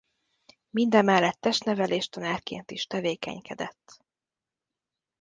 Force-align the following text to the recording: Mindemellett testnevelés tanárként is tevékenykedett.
Mindemellett 0.69 1.41
testnevelés 1.41 2.09
tanárként 2.09 2.71
is 2.71 2.85
tevékenykedett. 2.85 4.05